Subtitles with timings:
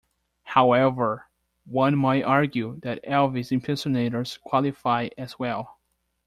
[0.45, 1.27] However,
[1.63, 5.77] one might argue that Elvis impersonators qualify as well.